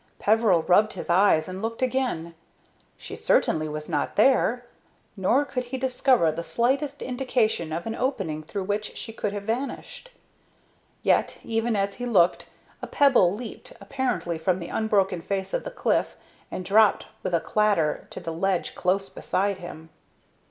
[0.17, 2.33] Peveril rubbed his eyes and looked again.
[2.97, 4.65] She certainly was not there,
[5.15, 9.43] nor could he discover the slightest indication of an opening through which she could have
[9.43, 10.09] vanished.
[11.03, 12.49] Yet, even as he looked,
[12.81, 16.15] a pebble leaped, apparently from the unbroken face of the cliff,
[16.49, 19.91] and dropped with a clatter to the ledge close beside him.